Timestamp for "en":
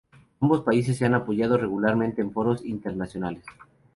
2.23-2.31